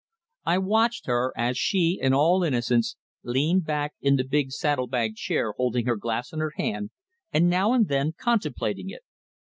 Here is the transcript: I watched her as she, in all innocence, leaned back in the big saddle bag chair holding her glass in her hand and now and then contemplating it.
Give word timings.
I 0.47 0.57
watched 0.57 1.05
her 1.05 1.31
as 1.37 1.59
she, 1.59 1.99
in 2.01 2.11
all 2.11 2.43
innocence, 2.43 2.95
leaned 3.21 3.65
back 3.65 3.93
in 4.01 4.15
the 4.15 4.23
big 4.23 4.49
saddle 4.49 4.87
bag 4.87 5.13
chair 5.15 5.51
holding 5.57 5.85
her 5.85 5.95
glass 5.95 6.33
in 6.33 6.39
her 6.39 6.53
hand 6.57 6.89
and 7.31 7.47
now 7.47 7.73
and 7.73 7.87
then 7.87 8.13
contemplating 8.17 8.89
it. 8.89 9.03